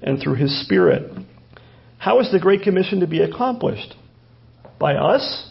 [0.03, 1.13] and through his spirit.
[1.99, 3.95] How is the Great Commission to be accomplished?
[4.79, 5.51] By us?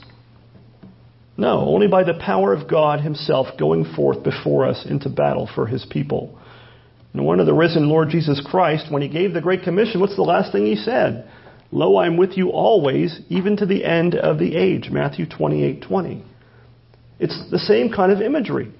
[1.37, 5.67] No, only by the power of God Himself going forth before us into battle for
[5.67, 6.37] His people.
[7.13, 10.15] And one of the risen Lord Jesus Christ, when he gave the Great Commission, what's
[10.15, 11.27] the last thing he said?
[11.71, 14.89] Lo, I am with you always, even to the end of the age.
[14.91, 16.23] Matthew 28 20.
[17.19, 18.71] It's the same kind of imagery.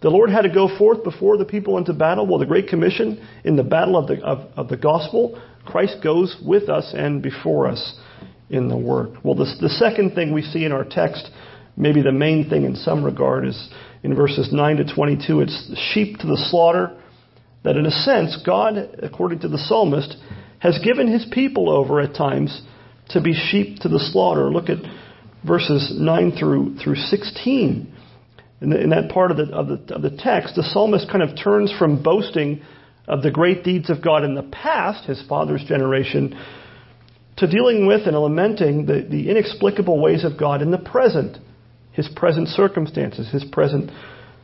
[0.00, 2.26] The Lord had to go forth before the people into battle.
[2.26, 6.36] Well, the Great Commission, in the battle of the, of, of the gospel, Christ goes
[6.44, 7.98] with us and before us
[8.50, 9.10] in the work.
[9.22, 11.30] Well, the, the second thing we see in our text,
[11.76, 13.70] maybe the main thing in some regard, is
[14.02, 15.40] in verses 9 to 22.
[15.40, 16.96] It's sheep to the slaughter
[17.64, 20.16] that in a sense, God, according to the psalmist,
[20.58, 22.62] has given his people over at times
[23.10, 24.50] to be sheep to the slaughter.
[24.50, 24.78] Look at
[25.46, 27.92] verses 9 through, through 16.
[28.60, 31.22] In, the, in that part of the, of, the, of the text, the psalmist kind
[31.22, 32.62] of turns from boasting
[33.06, 36.38] of the great deeds of God in the past, his father's generation,
[37.36, 41.36] to dealing with and lamenting the, the inexplicable ways of God in the present,
[41.94, 43.90] his present circumstances, his present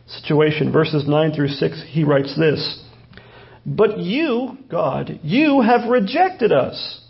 [0.06, 0.72] situation.
[0.72, 2.82] Verses 9 through 6, he writes this.
[3.66, 7.00] But you, God, you have rejected us.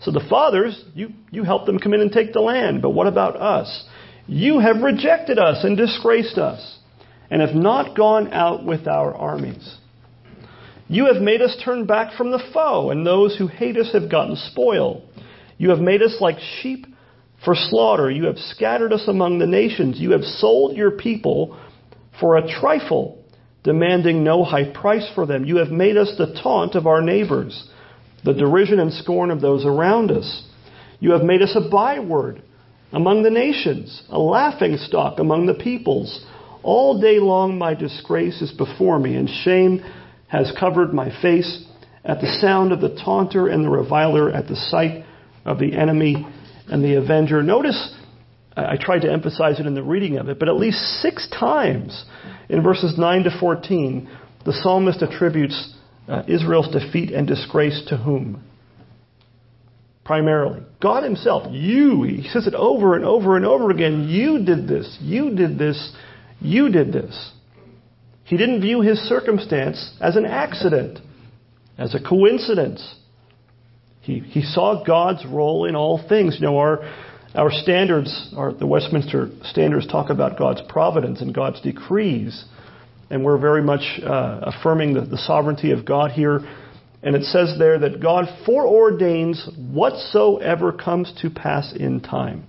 [0.00, 2.82] So the fathers, you, you helped them come in and take the land.
[2.82, 3.84] But what about us?
[4.26, 6.78] You have rejected us and disgraced us,
[7.30, 9.76] and have not gone out with our armies.
[10.88, 14.10] You have made us turn back from the foe, and those who hate us have
[14.10, 15.02] gotten spoil.
[15.58, 16.86] You have made us like sheep
[17.44, 18.10] for slaughter.
[18.10, 19.98] You have scattered us among the nations.
[19.98, 21.58] You have sold your people
[22.20, 23.22] for a trifle
[23.64, 25.44] demanding no high price for them.
[25.44, 27.68] You have made us the taunt of our neighbors,
[28.24, 30.48] the derision and scorn of those around us.
[31.00, 32.42] You have made us a byword
[32.92, 36.24] among the nations, a laughing stock among the peoples.
[36.62, 39.84] All day long my disgrace is before me, and shame
[40.28, 41.64] has covered my face
[42.04, 45.04] at the sound of the taunter and the reviler, at the sight
[45.44, 46.26] of the enemy
[46.72, 47.42] and the avenger.
[47.42, 47.94] Notice,
[48.56, 52.04] I tried to emphasize it in the reading of it, but at least six times
[52.48, 54.10] in verses 9 to 14,
[54.44, 55.74] the psalmist attributes
[56.08, 58.42] uh, Israel's defeat and disgrace to whom?
[60.04, 60.62] primarily.
[60.80, 64.08] God Himself, you, He says it over and over and over again.
[64.08, 65.92] You did this, you did this,
[66.40, 67.32] you did this.
[68.24, 70.98] He didn't view His circumstance as an accident,
[71.78, 72.96] as a coincidence.
[74.02, 76.36] He, he saw God's role in all things.
[76.38, 76.80] You know, our,
[77.34, 82.44] our standards, our, the Westminster standards talk about God's providence and God's decrees.
[83.10, 86.40] And we're very much uh, affirming the, the sovereignty of God here
[87.02, 92.46] and it says there that God foreordains whatsoever comes to pass in time.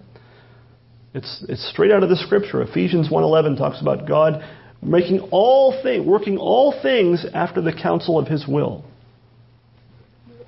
[1.13, 2.61] It's, it's straight out of the scripture.
[2.61, 4.43] Ephesians 1.11 talks about God
[4.81, 8.85] making all things, working all things after the counsel of his will.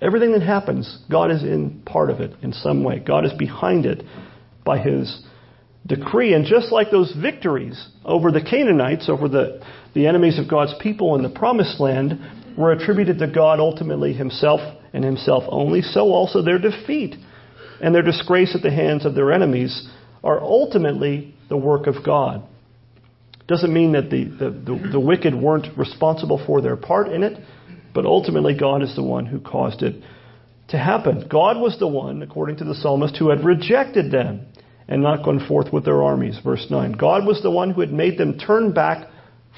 [0.01, 2.99] Everything that happens, God is in part of it in some way.
[2.99, 4.03] God is behind it
[4.65, 5.23] by his
[5.85, 6.33] decree.
[6.33, 9.61] And just like those victories over the Canaanites, over the,
[9.93, 12.19] the enemies of God's people in the promised land,
[12.57, 14.59] were attributed to God ultimately himself
[14.93, 17.15] and himself only, so also their defeat
[17.81, 19.89] and their disgrace at the hands of their enemies
[20.23, 22.43] are ultimately the work of God.
[23.47, 27.37] Doesn't mean that the, the, the, the wicked weren't responsible for their part in it,
[27.95, 29.95] but ultimately God is the one who caused it
[30.67, 31.27] to happen.
[31.31, 34.45] God was the one, according to the psalmist, who had rejected them
[34.87, 36.37] and not gone forth with their armies.
[36.43, 36.91] Verse 9.
[36.91, 39.07] God was the one who had made them turn back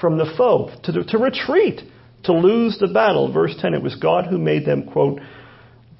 [0.00, 1.80] from the foe, to, to retreat
[2.24, 3.32] to lose the battle.
[3.32, 5.20] Verse 10, it was God who made them, quote,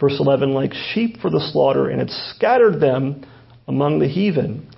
[0.01, 3.27] verse 11, like sheep for the slaughter, and had scattered them
[3.67, 4.69] among the heathen.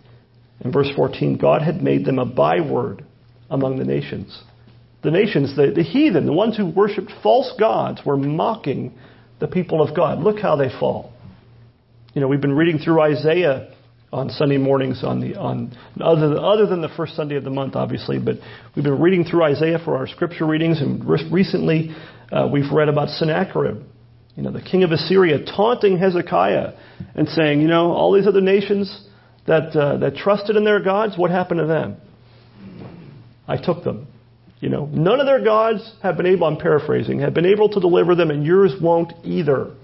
[0.64, 3.04] In verse 14, God had made them a byword
[3.50, 4.42] among the nations.
[5.02, 8.98] The nations, the, the heathen, the ones who worshipped false gods, were mocking
[9.38, 10.18] the people of God.
[10.18, 11.12] Look how they fall.
[12.14, 13.72] You know, we've been reading through Isaiah
[14.12, 17.76] on Sunday mornings on the on other other than the first Sunday of the month,
[17.76, 18.18] obviously.
[18.18, 18.36] But
[18.74, 21.94] we've been reading through Isaiah for our scripture readings, and recently
[22.32, 23.82] uh, we've read about Sennacherib,
[24.34, 26.72] you know, the king of Assyria, taunting Hezekiah
[27.14, 29.06] and saying, you know, all these other nations
[29.46, 31.96] that uh, that trusted in their gods, what happened to them?
[33.46, 34.08] I took them.
[34.60, 36.46] You know, none of their gods have been able.
[36.46, 37.20] I'm paraphrasing.
[37.20, 39.74] Have been able to deliver them, and yours won't either.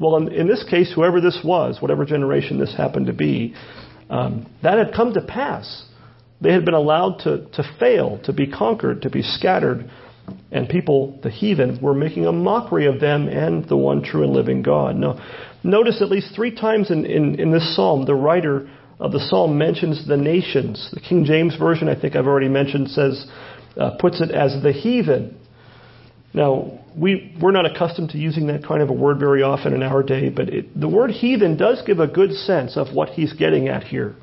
[0.00, 3.54] Well, in, in, this case, whoever this was, whatever generation this happened to be,
[4.10, 5.84] um, that had come to pass.
[6.40, 9.88] They had been allowed to, to fail, to be conquered, to be scattered,
[10.50, 14.32] and people, the heathen, were making a mockery of them and the one true and
[14.32, 14.96] living God.
[14.96, 15.24] Now,
[15.62, 19.56] notice at least three times in, in, in this psalm, the writer of the psalm
[19.56, 20.90] mentions the nations.
[20.92, 23.24] The King James Version, I think I've already mentioned, says,
[23.76, 25.38] uh, puts it as the heathen.
[26.34, 29.82] Now, we, we're not accustomed to using that kind of a word very often in
[29.82, 33.32] our day, but it, the word heathen does give a good sense of what he's
[33.32, 34.14] getting at here.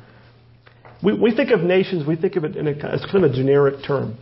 [1.04, 3.34] We, we think of nations, we think of it in a, as kind of a
[3.34, 4.18] generic term.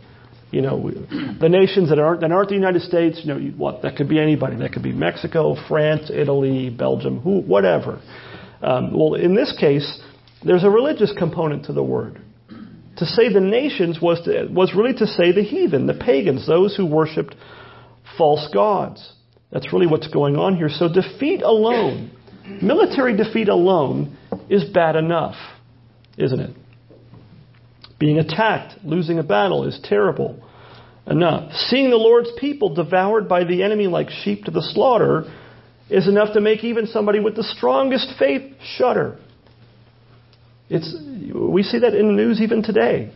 [0.50, 3.82] You know, the nations that aren't, that aren't the United States, you know, you, what,
[3.82, 4.56] that could be anybody.
[4.56, 8.00] That could be Mexico, France, Italy, Belgium, who, whatever.
[8.62, 10.00] Um, well, in this case,
[10.42, 12.22] there's a religious component to the word.
[12.98, 16.76] To say the nations was, to, was really to say the heathen, the pagans, those
[16.76, 17.34] who worshipped
[18.16, 19.12] false gods.
[19.52, 20.68] That's really what's going on here.
[20.68, 22.10] So defeat alone,
[22.60, 24.16] military defeat alone,
[24.50, 25.36] is bad enough,
[26.16, 26.56] isn't it?
[27.98, 30.42] Being attacked, losing a battle is terrible
[31.06, 31.52] enough.
[31.52, 35.24] Seeing the Lord's people devoured by the enemy like sheep to the slaughter
[35.88, 39.18] is enough to make even somebody with the strongest faith shudder.
[40.70, 40.94] It's,
[41.34, 43.12] we see that in the news even today,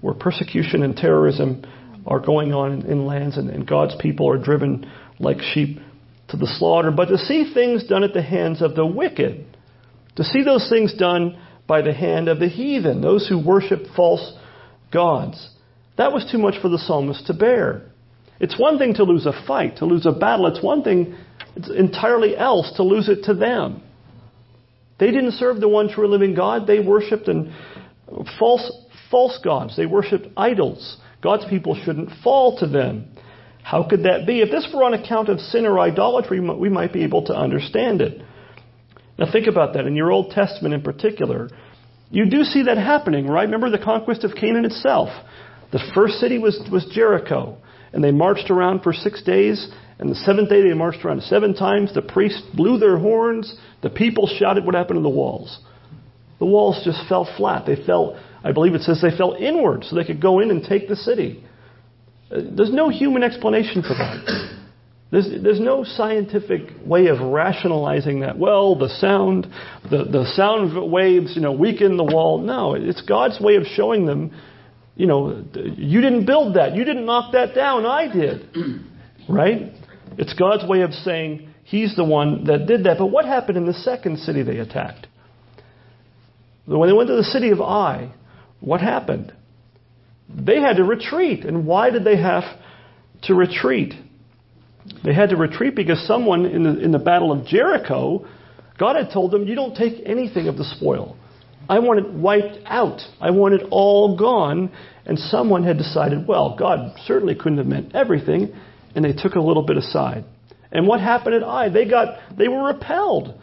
[0.00, 1.64] where persecution and terrorism
[2.06, 5.78] are going on in lands, and, and God's people are driven like sheep
[6.28, 6.90] to the slaughter.
[6.90, 9.44] But to see things done at the hands of the wicked,
[10.16, 14.34] to see those things done by the hand of the heathen, those who worship false
[14.92, 15.48] gods,
[15.96, 17.82] that was too much for the psalmist to bear.
[18.40, 20.46] It's one thing to lose a fight, to lose a battle.
[20.46, 21.16] It's one thing,
[21.56, 23.82] it's entirely else to lose it to them.
[24.98, 26.66] They didn't serve the one true living God.
[26.66, 27.52] They worshipped and
[28.38, 28.70] false
[29.10, 29.76] false gods.
[29.76, 30.98] They worshipped idols.
[31.22, 33.08] God's people shouldn't fall to them.
[33.62, 34.40] How could that be?
[34.40, 38.02] If this were on account of sin or idolatry, we might be able to understand
[38.02, 38.20] it.
[39.18, 39.86] Now think about that.
[39.86, 41.48] In your Old Testament in particular,
[42.10, 43.44] you do see that happening, right?
[43.44, 45.08] Remember the conquest of Canaan itself.
[45.72, 47.58] The first city was, was Jericho,
[47.94, 51.54] and they marched around for six days, and the seventh day they marched around seven
[51.54, 51.94] times.
[51.94, 53.54] The priests blew their horns.
[53.82, 55.60] The people shouted what happened to the walls.
[56.40, 57.64] The walls just fell flat.
[57.64, 60.62] They fell I believe it says they fell inward so they could go in and
[60.62, 61.42] take the city.
[62.30, 64.58] Uh, there's no human explanation for that.
[65.10, 68.36] There's, there's no scientific way of rationalizing that.
[68.36, 69.46] Well, the sound,
[69.88, 72.38] the, the sound waves, you know, weaken the wall.
[72.38, 74.32] No, it's God's way of showing them,
[74.96, 76.74] you know, you didn't build that.
[76.74, 77.86] You didn't knock that down.
[77.86, 78.48] I did.
[79.26, 79.72] Right?
[80.18, 82.98] It's God's way of saying, he's the one that did that.
[82.98, 85.06] But what happened in the second city they attacked?
[86.66, 88.12] When they went to the city of Ai,
[88.60, 89.32] what happened?
[90.28, 91.46] They had to retreat.
[91.46, 92.44] And why did they have
[93.22, 93.94] to retreat?
[95.02, 98.26] They had to retreat because someone in the, in the Battle of Jericho,
[98.78, 101.16] God had told them, You don't take anything of the spoil.
[101.68, 103.00] I want it wiped out.
[103.20, 104.72] I want it all gone.
[105.06, 108.54] And someone had decided, well, God certainly couldn't have meant everything,
[108.94, 110.24] and they took a little bit aside.
[110.72, 111.68] And what happened at Ai?
[111.68, 113.38] They got they were repelled.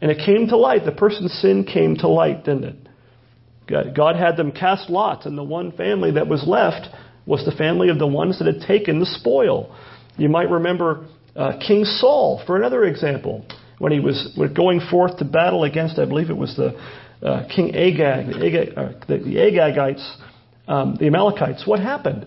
[0.00, 0.84] And it came to light.
[0.84, 3.94] The person's sin came to light, didn't it?
[3.94, 6.88] God had them cast lots, and the one family that was left
[7.24, 9.74] was the family of the ones that had taken the spoil.
[10.16, 13.46] You might remember uh, King Saul, for another example,
[13.78, 16.76] when he was going forth to battle against, I believe it was the
[17.22, 20.16] uh, King Agag, the, Agag, uh, the, the Agagites,
[20.68, 21.66] um, the Amalekites.
[21.66, 22.26] What happened?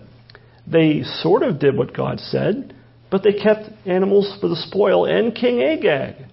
[0.66, 2.74] They sort of did what God said,
[3.10, 6.26] but they kept animals for the spoil and King Agag.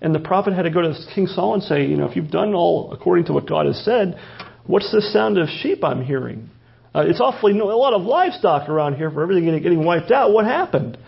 [0.00, 2.30] And the prophet had to go to King Saul and say, you know, if you've
[2.30, 4.18] done all according to what God has said,
[4.66, 6.50] what's the sound of sheep I'm hearing?
[6.94, 10.32] Uh, it's awfully a lot of livestock around here for everything getting, getting wiped out.
[10.32, 10.98] What happened?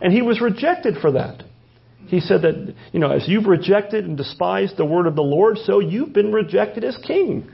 [0.00, 1.44] And he was rejected for that.
[2.06, 5.58] He said that, you know, as you've rejected and despised the word of the Lord,
[5.58, 7.48] so you've been rejected as king.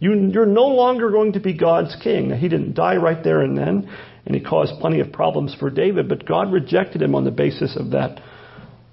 [0.00, 2.28] You, are no longer going to be God's king.
[2.28, 3.88] Now, he didn't die right there and then,
[4.24, 7.76] and he caused plenty of problems for David, but God rejected him on the basis
[7.76, 8.20] of that,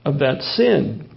[0.06, 1.10] of that sin.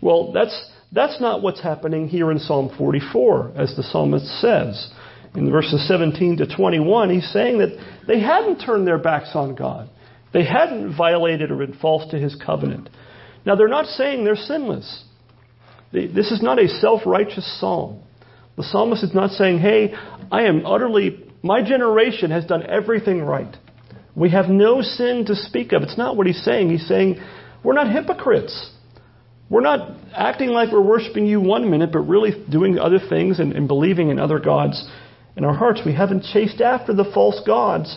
[0.00, 4.90] Well, that's, that's not what's happening here in Psalm 44, as the psalmist says.
[5.34, 9.90] In verses 17 to 21, he's saying that they hadn't turned their backs on God.
[10.32, 12.88] They hadn't violated or been false to his covenant.
[13.48, 15.04] Now, they're not saying they're sinless.
[15.90, 18.02] This is not a self righteous psalm.
[18.58, 19.94] The psalmist is not saying, hey,
[20.30, 23.56] I am utterly, my generation has done everything right.
[24.14, 25.82] We have no sin to speak of.
[25.82, 26.68] It's not what he's saying.
[26.68, 27.20] He's saying,
[27.64, 28.70] we're not hypocrites.
[29.48, 33.54] We're not acting like we're worshiping you one minute, but really doing other things and,
[33.54, 34.86] and believing in other gods
[35.38, 35.80] in our hearts.
[35.86, 37.96] We haven't chased after the false gods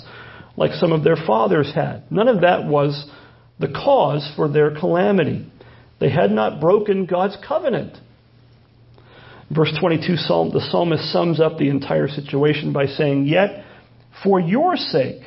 [0.55, 2.09] like some of their fathers had.
[2.09, 3.05] None of that was
[3.59, 5.51] the cause for their calamity.
[5.99, 7.97] They had not broken God's covenant.
[9.53, 13.65] Verse 22, Psalm, the psalmist sums up the entire situation by saying, Yet
[14.23, 15.21] for your sake,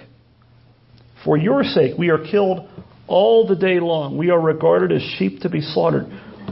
[1.25, 2.69] for your sake, we are killed
[3.07, 4.17] all the day long.
[4.17, 6.07] We are regarded as sheep to be slaughtered.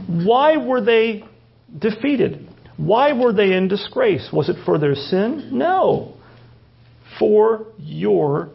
[0.06, 1.24] Why were they
[1.76, 2.48] defeated?
[2.76, 4.28] Why were they in disgrace?
[4.32, 5.50] Was it for their sin?
[5.52, 6.14] No.
[7.18, 8.50] For your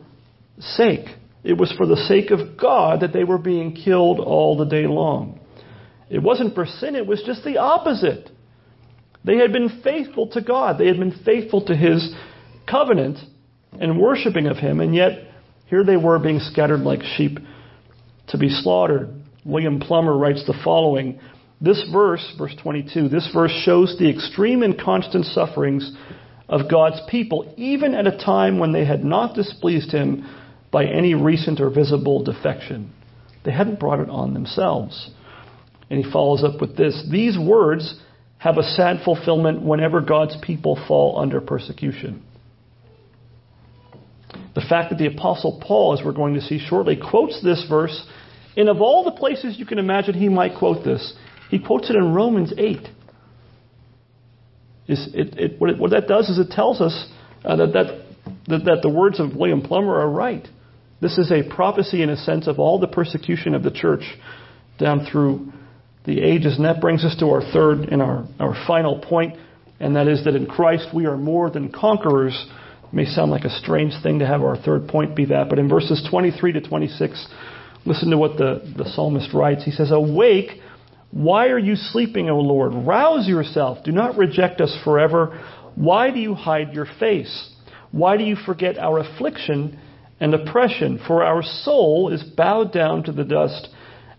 [0.60, 1.08] sake.
[1.44, 4.88] It was for the sake of God that they were being killed all the day
[4.88, 5.40] long.
[6.10, 8.30] It wasn't for sin, it was just the opposite.
[9.24, 12.14] They had been faithful to God, they had been faithful to His
[12.70, 13.20] covenant
[13.80, 15.28] and worshiping of Him, and yet
[15.68, 17.40] here they were being scattered like sheep
[18.30, 19.10] to be slaughtered.
[19.46, 21.20] William Plumer writes the following
[21.62, 25.92] This verse, verse 22, this verse shows the extreme and constant sufferings
[26.50, 30.26] of God's people, even at a time when they had not displeased Him
[30.78, 32.94] by any recent or visible defection.
[33.44, 35.10] They hadn't brought it on themselves.
[35.90, 38.00] And he follows up with this These words
[38.38, 42.24] have a sad fulfillment whenever God's people fall under persecution.
[44.54, 48.06] The fact that the Apostle Paul, as we're going to see shortly, quotes this verse,
[48.56, 51.16] and of all the places you can imagine he might quote this,
[51.50, 52.78] he quotes it in Romans 8.
[54.90, 57.08] Is it, it, what, it, what, that does is it tells us
[57.44, 58.06] uh, that, that,
[58.48, 60.48] that, that the words of William Plumer are right.
[61.00, 64.04] This is a prophecy, in a sense, of all the persecution of the church
[64.80, 65.52] down through
[66.06, 66.56] the ages.
[66.56, 69.36] And that brings us to our third and our, our final point,
[69.80, 72.34] and that is that in Christ we are more than conquerors.
[72.84, 75.60] It may sound like a strange thing to have our third point be that, but
[75.60, 77.28] in verses 23 to 26,
[77.86, 79.66] listen to what the, the psalmist writes.
[79.66, 80.62] He says, Awake,
[81.12, 82.74] why are you sleeping, O Lord?
[82.74, 83.84] Rouse yourself.
[83.84, 85.44] Do not reject us forever.
[85.76, 87.54] Why do you hide your face?
[87.92, 89.80] Why do you forget our affliction?
[90.20, 93.70] And oppression, for our soul is bowed down to the dust.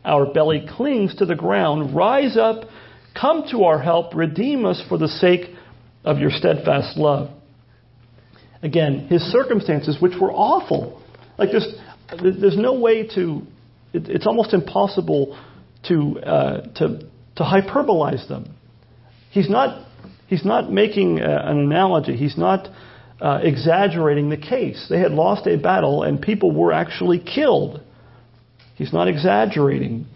[0.05, 1.95] Our belly clings to the ground.
[1.95, 2.69] Rise up,
[3.21, 5.51] come to our help, redeem us for the sake
[6.05, 7.31] of your steadfast love.
[8.63, 11.03] Again, his circumstances, which were awful.
[11.37, 11.75] Like there's,
[12.41, 13.43] there's no way to,
[13.93, 15.39] it, it's almost impossible
[15.89, 17.01] to, uh, to,
[17.37, 18.55] to hyperbolize them.
[19.31, 19.87] He's not,
[20.27, 22.17] he's not making uh, an analogy.
[22.17, 22.69] He's not
[23.21, 24.87] uh, exaggerating the case.
[24.89, 27.81] They had lost a battle and people were actually killed.
[28.77, 30.07] He's not exaggerating.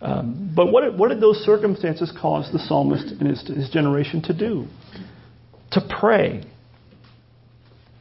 [0.00, 4.32] Um, but what, what did those circumstances cause the psalmist and his, his generation to
[4.32, 4.66] do?
[5.72, 6.44] To pray.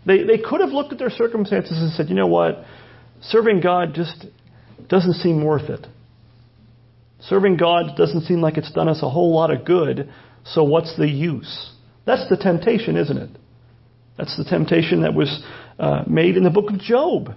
[0.06, 2.64] They, they could have looked at their circumstances and said, you know what?
[3.22, 4.26] Serving God just
[4.88, 5.86] doesn't seem worth it.
[7.22, 10.10] Serving God doesn't seem like it's done us a whole lot of good,
[10.46, 11.74] so what's the use?
[12.06, 13.30] That's the temptation, isn't it?
[14.20, 15.42] That's the temptation that was
[15.80, 17.34] uh, made in the book of Job.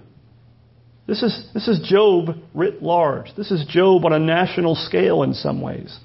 [1.07, 3.33] This is, this is Job writ large.
[3.37, 5.97] This is Job on a national scale in some ways.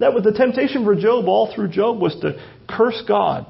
[0.00, 2.36] That was the temptation for Job all through Job was to
[2.68, 3.46] curse God.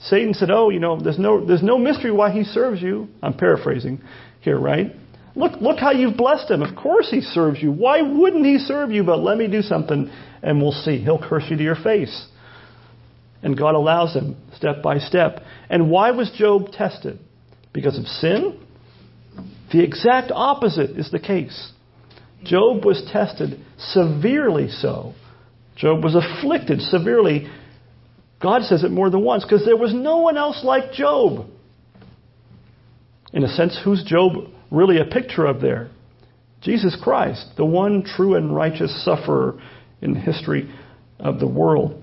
[0.00, 3.34] Satan said, "Oh, you know, there's no there's no mystery why he serves you." I'm
[3.34, 4.00] paraphrasing
[4.40, 4.94] here, right?
[5.34, 6.62] Look look how you've blessed him.
[6.62, 7.70] Of course he serves you.
[7.70, 9.02] Why wouldn't he serve you?
[9.02, 10.10] But let me do something
[10.42, 10.98] and we'll see.
[10.98, 12.28] He'll curse you to your face.
[13.42, 15.42] And God allows him step by step.
[15.70, 17.18] And why was Job tested?
[17.72, 18.58] Because of sin?
[19.72, 21.72] The exact opposite is the case.
[22.42, 25.14] Job was tested severely so.
[25.76, 27.48] Job was afflicted severely.
[28.40, 31.46] God says it more than once because there was no one else like Job.
[33.32, 35.90] In a sense, who's Job really a picture of there?
[36.60, 39.60] Jesus Christ, the one true and righteous sufferer
[40.00, 40.72] in the history
[41.20, 42.02] of the world.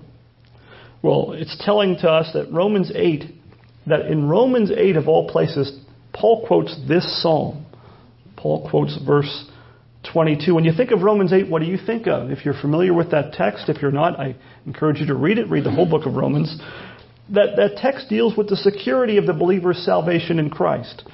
[1.06, 3.22] Well, it's telling to us that Romans 8,
[3.86, 5.78] that in Romans 8 of all places,
[6.12, 7.64] Paul quotes this psalm.
[8.36, 9.48] Paul quotes verse
[10.12, 10.52] 22.
[10.52, 12.32] When you think of Romans 8, what do you think of?
[12.32, 14.34] If you're familiar with that text, if you're not, I
[14.66, 15.48] encourage you to read it.
[15.48, 16.60] Read the whole book of Romans.
[17.32, 21.04] That, that text deals with the security of the believer's salvation in Christ.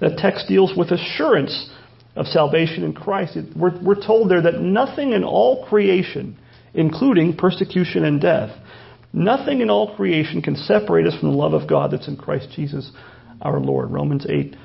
[0.00, 1.70] That text deals with assurance
[2.16, 3.38] of salvation in Christ.
[3.56, 6.36] We're, we're told there that nothing in all creation,
[6.74, 8.50] including persecution and death,
[9.12, 12.48] nothing in all creation can separate us from the love of God that's in Christ
[12.54, 12.90] Jesus
[13.40, 13.90] our Lord.
[13.90, 14.56] Romans 8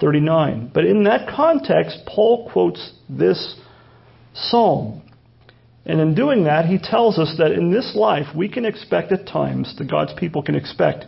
[0.00, 0.70] 39.
[0.74, 3.56] But in that context, Paul quotes this
[4.34, 5.02] psalm.
[5.86, 9.26] And in doing that, he tells us that in this life, we can expect at
[9.26, 11.04] times, the God's people can expect,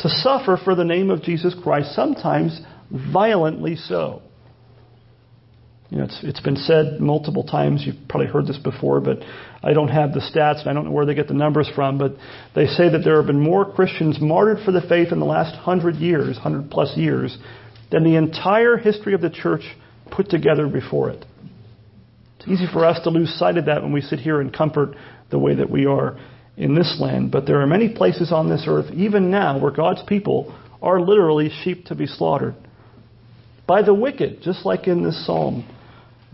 [0.00, 2.60] to suffer for the name of Jesus Christ, sometimes
[2.90, 4.22] violently so.
[5.90, 7.82] You know, it's, it's been said multiple times.
[7.84, 9.18] You've probably heard this before, but
[9.62, 11.98] I don't have the stats and I don't know where they get the numbers from.
[11.98, 12.12] But
[12.54, 15.56] they say that there have been more Christians martyred for the faith in the last
[15.56, 17.36] hundred years, hundred plus years,
[17.90, 19.62] than the entire history of the church
[20.12, 21.24] put together before it.
[22.38, 24.94] It's easy for us to lose sight of that when we sit here in comfort
[25.30, 26.18] the way that we are
[26.56, 27.32] in this land.
[27.32, 31.50] But there are many places on this earth, even now, where God's people are literally
[31.64, 32.54] sheep to be slaughtered
[33.66, 35.64] by the wicked, just like in this psalm,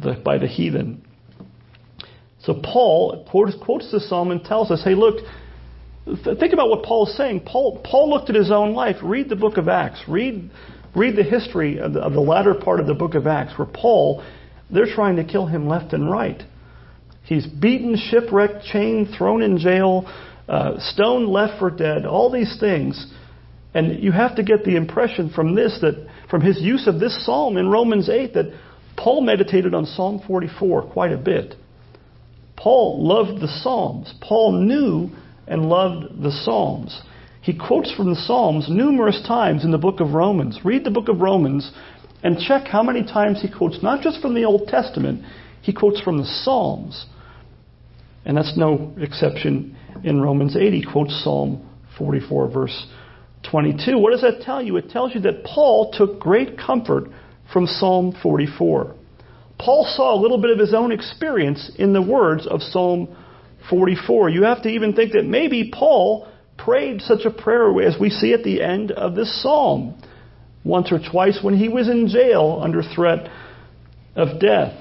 [0.02, 1.04] the, by the heathen.
[2.40, 5.16] So Paul quotes, quotes this psalm and tells us, hey, look,
[6.24, 7.40] think about what Paul is saying.
[7.40, 8.96] Paul, Paul looked at his own life.
[9.02, 10.02] Read the book of Acts.
[10.06, 10.50] Read
[10.96, 13.68] Read the history of the, of the latter part of the book of Acts, where
[13.68, 14.24] Paul,
[14.70, 16.42] they're trying to kill him left and right.
[17.22, 20.10] He's beaten, shipwrecked, chained, thrown in jail,
[20.48, 23.12] uh, stoned, left for dead, all these things.
[23.74, 27.26] And you have to get the impression from this that, from his use of this
[27.26, 28.58] psalm in Romans 8, that
[28.96, 31.54] Paul meditated on Psalm 44 quite a bit.
[32.56, 34.14] Paul loved the Psalms.
[34.20, 35.10] Paul knew
[35.46, 37.02] and loved the Psalms.
[37.42, 40.60] He quotes from the Psalms numerous times in the book of Romans.
[40.64, 41.70] Read the book of Romans
[42.22, 45.22] and check how many times he quotes, not just from the Old Testament,
[45.62, 47.06] he quotes from the Psalms.
[48.24, 50.72] And that's no exception in Romans 8.
[50.72, 51.64] He quotes Psalm
[51.98, 52.86] 44, verse
[53.48, 53.96] 22.
[53.98, 54.76] What does that tell you?
[54.76, 57.10] It tells you that Paul took great comfort
[57.52, 58.94] from Psalm 44.
[59.58, 63.16] Paul saw a little bit of his own experience in the words of Psalm
[63.70, 64.28] 44.
[64.28, 66.28] You have to even think that maybe Paul
[66.58, 70.00] prayed such a prayer as we see at the end of this psalm,
[70.64, 73.30] once or twice when he was in jail under threat
[74.14, 74.74] of death.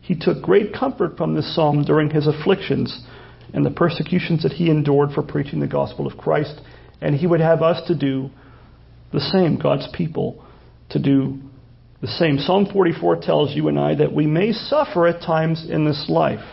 [0.00, 3.04] He took great comfort from this psalm during his afflictions
[3.52, 6.60] and the persecutions that he endured for preaching the gospel of Christ,
[7.00, 8.30] and he would have us to do
[9.12, 10.44] the same, God's people
[10.90, 11.38] to do
[12.00, 12.38] the same.
[12.38, 16.44] Psalm 44 tells you and I that we may suffer at times in this life.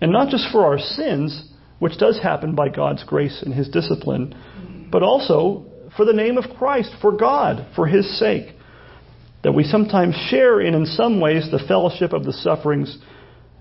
[0.00, 4.88] And not just for our sins, which does happen by God's grace and His discipline,
[4.90, 5.66] but also
[5.96, 8.54] for the name of Christ, for God, for His sake.
[9.42, 12.98] That we sometimes share in, in some ways, the fellowship of the sufferings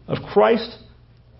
[0.07, 0.77] of Christ,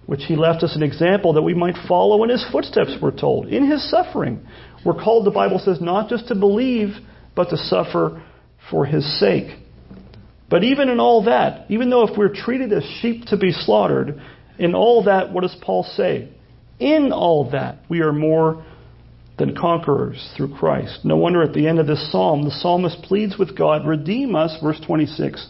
[0.07, 3.47] which He left us an example that we might follow in His footsteps, we're told.
[3.47, 4.45] In His suffering,
[4.83, 6.89] we're called, the Bible says, not just to believe,
[7.35, 8.23] but to suffer
[8.70, 9.57] for His sake.
[10.49, 14.22] But even in all that, even though if we're treated as sheep to be slaughtered,
[14.57, 16.30] in all that, what does Paul say?
[16.80, 18.65] In all that, we are more
[19.38, 20.99] than conquerors through Christ.
[21.03, 24.57] No wonder at the end of this psalm, the psalmist pleads with God, Redeem us,
[24.61, 25.47] verse 26.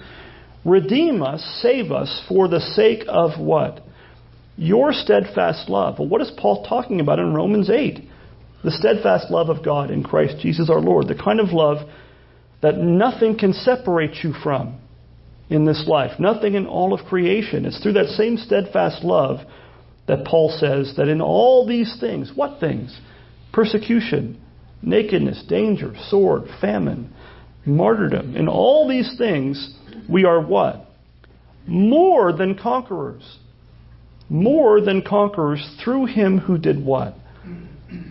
[0.66, 3.84] Redeem us, save us for the sake of what?
[4.58, 6.00] Your steadfast love.
[6.00, 8.04] Well, what is Paul talking about in Romans 8?
[8.64, 11.08] The steadfast love of God in Christ Jesus our Lord.
[11.08, 11.88] The kind of love
[12.62, 14.80] that nothing can separate you from.
[15.50, 16.20] in this life.
[16.20, 17.66] Nothing in all of creation.
[17.66, 19.40] It's through that same steadfast love
[20.08, 22.98] that Paul says that in all these things, what things?
[23.54, 24.42] Persecution,
[24.82, 27.14] nakedness, danger, sword, famine,
[27.66, 28.36] martyrdom.
[28.36, 29.76] In all these things,
[30.10, 30.86] we are what?
[31.66, 33.38] More than conquerors.
[34.30, 37.16] More than conquerors through him who did what?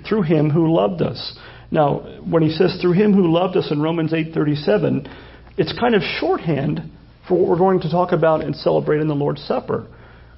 [0.09, 1.39] Through him who loved us.
[1.71, 5.09] Now, when he says through him who loved us in Romans 8:37,
[5.57, 6.91] it's kind of shorthand
[7.27, 9.87] for what we're going to talk about and celebrate in the Lord's Supper.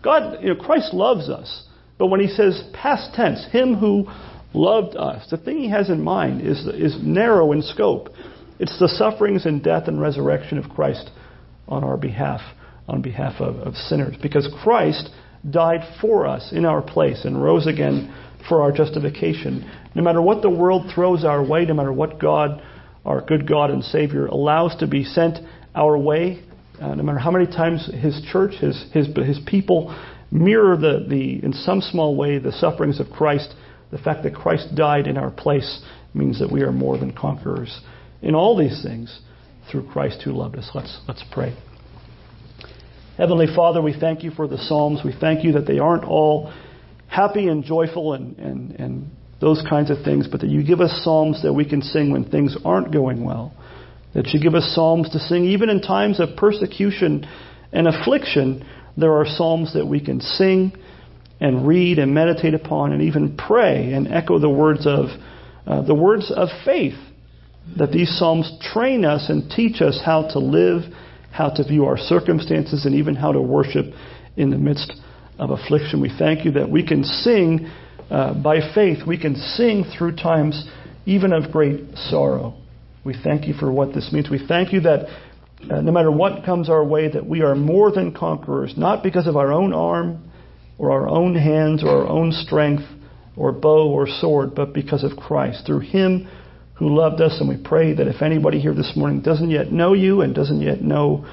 [0.02, 1.64] God, you know, Christ loves us.
[1.98, 4.06] But when he says past tense, him who
[4.54, 8.08] loved us, the thing he has in mind is, is narrow in scope.
[8.60, 11.10] It's the sufferings and death and resurrection of Christ
[11.66, 12.40] on our behalf,
[12.88, 14.16] on behalf of, of sinners.
[14.22, 15.10] Because Christ
[15.48, 18.14] died for us in our place and rose again
[18.48, 19.70] for our justification.
[19.94, 22.62] No matter what the world throws our way, no matter what God,
[23.04, 25.38] our good God and Savior, allows to be sent
[25.74, 26.42] our way,
[26.80, 29.94] uh, no matter how many times His church, His, his, his people
[30.30, 33.54] mirror the, the, in some small way the sufferings of Christ,
[33.90, 35.82] the fact that Christ died in our place
[36.14, 37.80] means that we are more than conquerors
[38.22, 39.20] in all these things
[39.70, 40.70] through Christ who loved us.
[40.74, 41.56] Let's, let's pray.
[43.16, 45.00] Heavenly Father, we thank you for the Psalms.
[45.04, 46.52] We thank you that they aren't all
[47.18, 49.10] happy and joyful and, and, and
[49.40, 52.24] those kinds of things, but that you give us Psalms that we can sing when
[52.30, 53.52] things aren't going well.
[54.14, 57.26] That you give us Psalms to sing even in times of persecution
[57.72, 58.64] and affliction.
[58.96, 60.72] There are Psalms that we can sing
[61.40, 65.06] and read and meditate upon and even pray and echo the words of
[65.66, 66.98] uh, the words of faith
[67.76, 70.82] that these Psalms train us and teach us how to live,
[71.32, 73.86] how to view our circumstances, and even how to worship
[74.36, 74.92] in the midst
[75.38, 76.00] of affliction.
[76.00, 77.70] We thank you that we can sing
[78.10, 79.06] uh, by faith.
[79.06, 80.68] We can sing through times
[81.06, 82.54] even of great sorrow.
[83.04, 84.28] We thank you for what this means.
[84.30, 85.08] We thank you that
[85.70, 89.26] uh, no matter what comes our way, that we are more than conquerors, not because
[89.26, 90.30] of our own arm
[90.78, 92.84] or our own hands or our own strength
[93.36, 95.66] or bow or sword, but because of Christ.
[95.66, 96.28] Through Him
[96.74, 99.94] who loved us, and we pray that if anybody here this morning doesn't yet know
[99.94, 101.26] you and doesn't yet know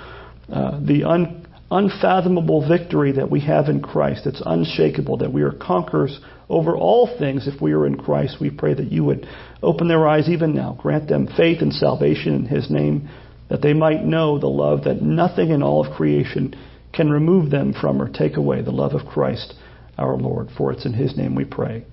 [0.52, 5.52] uh, the un- unfathomable victory that we have in Christ, it's unshakable, that we are
[5.52, 9.28] conquerors over all things if we are in Christ, we pray that you would
[9.64, 13.10] open their eyes even now, grant them faith and salvation in His name,
[13.50, 16.56] that they might know the love that nothing in all of creation
[16.94, 19.54] can remove them from or take away, the love of Christ
[19.98, 20.50] our Lord.
[20.58, 21.86] For it's in His name we pray.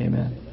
[0.00, 0.45] Amen.